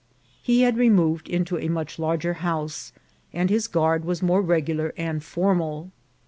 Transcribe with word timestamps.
He 0.41 0.63
had 0.63 0.77
removed 0.79 1.29
into 1.29 1.59
a 1.59 1.67
much 1.69 1.99
larger 1.99 2.33
house, 2.41 2.91
and 3.33 3.51
his 3.51 3.67
guard 3.67 4.03
was 4.03 4.23
more 4.23 4.41
regular 4.41 4.95
and 4.97 5.23
for 5.23 5.53
mal. 5.53 5.91